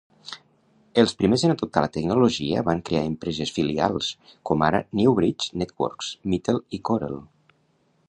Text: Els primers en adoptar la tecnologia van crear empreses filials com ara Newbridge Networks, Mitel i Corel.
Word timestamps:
Els 1.01 1.11
primers 1.19 1.43
en 1.49 1.53
adoptar 1.55 1.83
la 1.85 1.91
tecnologia 1.97 2.65
van 2.71 2.81
crear 2.89 3.05
empreses 3.11 3.53
filials 3.59 4.11
com 4.51 4.67
ara 4.71 4.83
Newbridge 5.01 5.63
Networks, 5.65 6.13
Mitel 6.35 6.63
i 6.79 6.85
Corel. 6.91 7.19